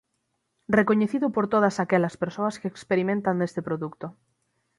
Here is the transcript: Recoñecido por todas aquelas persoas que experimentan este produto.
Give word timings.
Recoñecido 0.77 1.27
por 1.35 1.45
todas 1.53 1.75
aquelas 1.83 2.15
persoas 2.23 2.57
que 2.59 2.67
experimentan 2.73 3.37
este 3.47 3.61
produto. 3.67 4.07